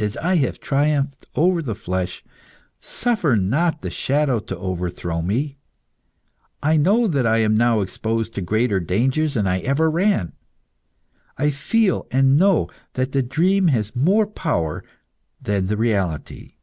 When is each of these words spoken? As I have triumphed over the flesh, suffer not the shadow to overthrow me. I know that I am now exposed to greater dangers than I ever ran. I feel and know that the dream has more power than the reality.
As 0.00 0.16
I 0.16 0.34
have 0.38 0.58
triumphed 0.58 1.26
over 1.36 1.62
the 1.62 1.76
flesh, 1.76 2.24
suffer 2.80 3.36
not 3.36 3.82
the 3.82 3.88
shadow 3.90 4.40
to 4.40 4.58
overthrow 4.58 5.22
me. 5.22 5.58
I 6.60 6.76
know 6.76 7.06
that 7.06 7.24
I 7.24 7.38
am 7.38 7.54
now 7.56 7.78
exposed 7.80 8.34
to 8.34 8.40
greater 8.40 8.80
dangers 8.80 9.34
than 9.34 9.46
I 9.46 9.60
ever 9.60 9.88
ran. 9.88 10.32
I 11.38 11.50
feel 11.50 12.08
and 12.10 12.36
know 12.36 12.68
that 12.94 13.12
the 13.12 13.22
dream 13.22 13.68
has 13.68 13.94
more 13.94 14.26
power 14.26 14.82
than 15.40 15.68
the 15.68 15.76
reality. 15.76 16.56